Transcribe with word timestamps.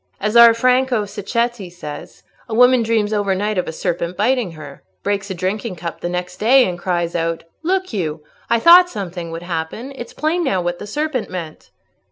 As 0.19 0.35
our 0.35 0.55
Franco 0.55 1.05
Sacchetti 1.05 1.69
says, 1.69 2.23
a 2.49 2.55
woman 2.55 2.81
dreams 2.81 3.13
over 3.13 3.35
night 3.35 3.59
of 3.59 3.67
a 3.67 3.71
serpent 3.71 4.17
biting 4.17 4.53
her, 4.53 4.81
breaks 5.03 5.29
a 5.29 5.35
drinking 5.35 5.75
cup 5.75 6.01
the 6.01 6.09
next 6.09 6.37
day, 6.37 6.67
and 6.67 6.79
cries 6.79 7.13
out, 7.15 7.43
'Look 7.61 7.93
you, 7.93 8.23
I 8.49 8.57
thought 8.59 8.89
something 8.89 9.29
would 9.29 9.43
happen—it's 9.43 10.13
plain 10.15 10.43
now 10.43 10.59
what 10.59 10.79
the 10.79 10.87
serpent 10.87 11.29
meant. 11.29 11.69